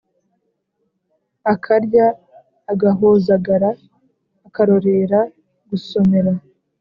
akarya 1.53 2.07
agahozagara 2.71 3.69
akarorera 4.47 5.19
gusomera! 5.69 6.31